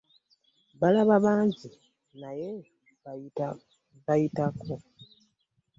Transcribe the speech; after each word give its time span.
Mbalaba 0.75 1.15
bangi 1.25 1.69
naye 2.21 2.49
mbayitako. 3.99 4.73